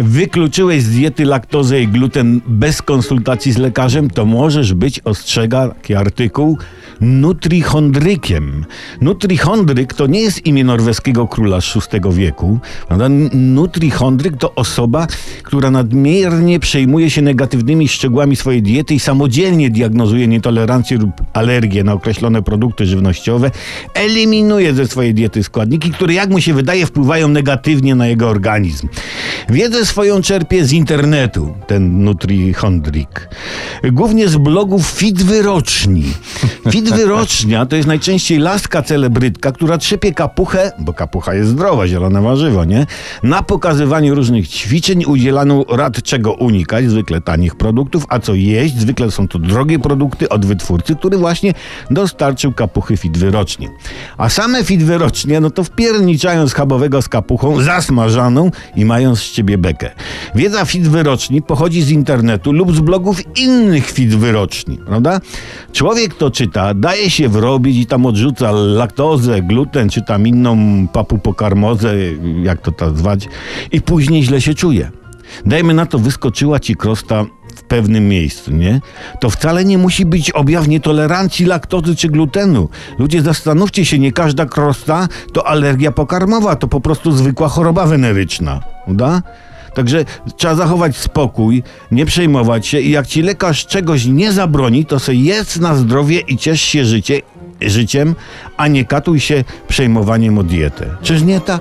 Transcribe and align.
wykluczyłeś 0.00 0.82
z 0.82 0.90
diety 0.90 1.24
laktozę 1.24 1.82
i 1.82 1.88
gluten 1.88 2.40
bez 2.46 2.82
konsultacji 2.82 3.52
z 3.52 3.58
lekarzem, 3.58 4.10
to 4.10 4.24
możesz 4.24 4.74
być, 4.74 5.00
ostrzega 5.00 5.68
taki 5.68 5.94
artykuł, 5.94 6.58
nutrichondrykiem. 7.00 8.64
Nutrichondryk 9.00 9.94
to 9.94 10.06
nie 10.06 10.20
jest 10.20 10.46
imię 10.46 10.64
norweskiego 10.64 11.28
króla 11.28 11.60
z 11.60 11.74
VI 11.74 12.00
wieku. 12.12 12.58
Nutrichondryk 13.32 14.36
to 14.36 14.54
osoba, 14.54 15.06
która 15.42 15.70
nadmiernie 15.70 16.60
przejmuje 16.60 17.10
się 17.10 17.22
negatywnymi 17.22 17.88
szczegółami 17.88 18.36
swojej 18.36 18.62
diety 18.62 18.94
i 18.94 19.00
samodzielnie 19.00 19.70
diagnozuje 19.70 20.28
nietolerancję 20.28 20.98
lub 20.98 21.10
alergię 21.32 21.84
na 21.84 21.92
określone 21.92 22.42
produkty 22.42 22.86
żywnościowe, 22.86 23.50
eliminuje 23.94 24.74
ze 24.74 24.86
swojej 24.86 25.14
diety 25.14 25.42
składniki, 25.42 25.90
które 25.90 26.14
jak 26.14 26.30
mu 26.30 26.40
się 26.40 26.54
wydaje 26.54 26.86
wpływają 26.86 27.28
negatywnie 27.28 27.94
na 27.94 28.06
jego 28.06 28.28
organizm. 28.28 28.88
Wiedzę 29.48 29.86
swoją 29.86 30.22
czerpie 30.22 30.64
z 30.64 30.72
internetu, 30.72 31.54
ten 31.66 32.04
nutrichondrik. 32.04 33.28
Głównie 33.84 34.28
z 34.28 34.36
blogów 34.36 34.86
Fit 34.86 35.22
Wyroczni. 35.22 36.04
Fit 36.70 36.94
Wyrocznia 36.94 37.66
to 37.66 37.76
jest 37.76 37.88
najczęściej 37.88 38.38
laska 38.38 38.82
celebrytka, 38.82 39.52
która 39.52 39.78
trzepie 39.78 40.14
kapuchę, 40.14 40.72
bo 40.78 40.92
kapucha 40.92 41.34
jest 41.34 41.50
zdrowa, 41.50 41.88
zielone 41.88 42.22
warzywo, 42.22 42.64
nie? 42.64 42.86
Na 43.22 43.42
pokazywaniu 43.42 44.14
różnych 44.14 44.48
ćwiczeń 44.48 45.04
udzielano 45.04 45.64
rad 45.68 46.02
czego 46.02 46.32
unikać, 46.32 46.90
zwykle 46.90 47.20
tanich 47.20 47.54
produktów, 47.54 48.04
a 48.08 48.18
co 48.18 48.34
jeść, 48.34 48.78
zwykle 48.78 49.10
są 49.10 49.28
to 49.28 49.38
drogie 49.38 49.78
produkty 49.78 50.28
od 50.28 50.46
wytwórcy, 50.46 50.96
który 50.96 51.18
właśnie 51.18 51.54
dostarczył 51.90 52.52
kapuchy 52.52 52.96
Fit 52.96 53.18
Wyroczni. 53.18 53.68
A 54.18 54.28
same 54.28 54.64
Fit 54.64 54.82
Wyrocznie, 54.82 55.40
no 55.40 55.50
to 55.50 55.64
wpierniczają 55.64 56.48
schabowego 56.48 57.02
z 57.02 57.08
kapuchą, 57.08 57.62
zasmażaną 57.62 58.50
i 58.76 58.84
mają 58.84 59.16
z 59.16 59.30
ciebie 59.30 59.58
bekę. 59.58 59.90
Wiedza 60.34 60.64
Fit 60.64 60.88
Wyroczni 60.88 61.42
pochodzi 61.42 61.82
z 61.82 61.90
internetu 61.90 62.52
lub 62.52 62.76
z 62.76 62.80
blogów 62.80 63.38
innych 63.38 63.69
Fit 63.78 64.14
Wyroczni, 64.14 64.78
prawda? 64.86 65.20
Człowiek 65.72 66.14
to 66.14 66.30
czyta, 66.30 66.74
daje 66.74 67.10
się 67.10 67.28
wrobić 67.28 67.76
i 67.76 67.86
tam 67.86 68.06
odrzuca 68.06 68.50
laktozę, 68.50 69.42
gluten, 69.42 69.88
czy 69.88 70.02
tam 70.02 70.26
inną 70.26 70.86
papupokarmozę, 70.88 71.94
jak 72.42 72.60
to 72.60 72.72
tak 72.72 72.98
zwać, 72.98 73.28
i 73.72 73.80
później 73.80 74.22
źle 74.22 74.40
się 74.40 74.54
czuje. 74.54 74.90
Dajmy 75.46 75.74
na 75.74 75.86
to, 75.86 75.98
wyskoczyła 75.98 76.60
ci 76.60 76.76
krosta 76.76 77.24
w 77.56 77.62
pewnym 77.62 78.08
miejscu, 78.08 78.50
nie? 78.52 78.80
To 79.20 79.30
wcale 79.30 79.64
nie 79.64 79.78
musi 79.78 80.06
być 80.06 80.30
objaw 80.30 80.68
nietolerancji 80.68 81.46
laktozy 81.46 81.96
czy 81.96 82.08
glutenu. 82.08 82.68
Ludzie, 82.98 83.22
zastanówcie 83.22 83.84
się, 83.84 83.98
nie 83.98 84.12
każda 84.12 84.46
krosta 84.46 85.08
to 85.32 85.46
alergia 85.46 85.92
pokarmowa, 85.92 86.56
to 86.56 86.68
po 86.68 86.80
prostu 86.80 87.12
zwykła 87.12 87.48
choroba 87.48 87.86
weneryczna, 87.86 88.60
prawda? 88.84 89.22
Także 89.74 90.04
trzeba 90.36 90.54
zachować 90.54 90.96
spokój, 90.96 91.62
nie 91.90 92.06
przejmować 92.06 92.66
się 92.66 92.80
i 92.80 92.90
jak 92.90 93.06
ci 93.06 93.22
lekarz 93.22 93.66
czegoś 93.66 94.06
nie 94.06 94.32
zabroni, 94.32 94.86
to 94.86 94.98
sobie 94.98 95.18
jedz 95.18 95.56
na 95.56 95.74
zdrowie 95.74 96.20
i 96.20 96.36
ciesz 96.36 96.60
się 96.60 96.84
życie, 96.84 97.20
życiem, 97.60 98.14
a 98.56 98.68
nie 98.68 98.84
katuj 98.84 99.20
się 99.20 99.44
przejmowaniem 99.68 100.38
o 100.38 100.42
dietę. 100.42 100.86
Czyż 101.02 101.22
nie 101.22 101.40
tak? 101.40 101.60